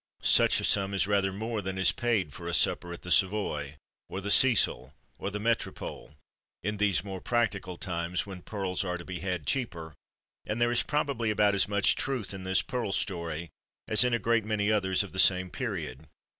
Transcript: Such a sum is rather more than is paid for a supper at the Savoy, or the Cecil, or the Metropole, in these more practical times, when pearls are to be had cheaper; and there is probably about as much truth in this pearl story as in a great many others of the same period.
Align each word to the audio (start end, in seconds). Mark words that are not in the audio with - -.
Such 0.23 0.59
a 0.59 0.63
sum 0.63 0.95
is 0.95 1.05
rather 1.05 1.31
more 1.31 1.61
than 1.61 1.77
is 1.77 1.91
paid 1.91 2.33
for 2.33 2.47
a 2.47 2.55
supper 2.55 2.91
at 2.91 3.03
the 3.03 3.11
Savoy, 3.11 3.75
or 4.09 4.19
the 4.19 4.31
Cecil, 4.31 4.95
or 5.19 5.29
the 5.29 5.39
Metropole, 5.39 6.15
in 6.63 6.77
these 6.77 7.03
more 7.03 7.21
practical 7.21 7.77
times, 7.77 8.25
when 8.25 8.41
pearls 8.41 8.83
are 8.83 8.97
to 8.97 9.05
be 9.05 9.19
had 9.19 9.45
cheaper; 9.45 9.93
and 10.47 10.59
there 10.59 10.71
is 10.71 10.81
probably 10.81 11.29
about 11.29 11.53
as 11.53 11.67
much 11.67 11.95
truth 11.95 12.33
in 12.33 12.45
this 12.45 12.63
pearl 12.63 12.91
story 12.91 13.51
as 13.87 14.03
in 14.03 14.11
a 14.15 14.17
great 14.17 14.43
many 14.43 14.71
others 14.71 15.03
of 15.03 15.11
the 15.11 15.19
same 15.19 15.51
period. 15.51 16.07